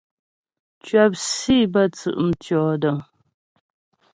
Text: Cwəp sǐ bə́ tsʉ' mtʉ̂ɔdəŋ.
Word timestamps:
Cwəp 0.85 1.11
sǐ 1.31 1.55
bə́ 1.73 1.85
tsʉ' 1.95 2.19
mtʉ̂ɔdəŋ. 2.27 2.97